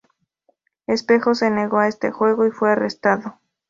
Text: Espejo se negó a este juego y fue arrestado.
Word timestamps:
Espejo 0.87 1.35
se 1.35 1.51
negó 1.51 1.77
a 1.77 1.87
este 1.87 2.09
juego 2.09 2.47
y 2.47 2.49
fue 2.49 2.71
arrestado. 2.71 3.39